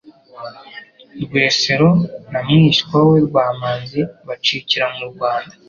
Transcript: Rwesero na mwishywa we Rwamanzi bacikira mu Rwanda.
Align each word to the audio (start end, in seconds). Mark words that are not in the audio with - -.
Rwesero 1.23 1.89
na 2.31 2.39
mwishywa 2.47 2.97
we 3.09 3.17
Rwamanzi 3.27 4.01
bacikira 4.27 4.85
mu 4.95 5.03
Rwanda. 5.11 5.53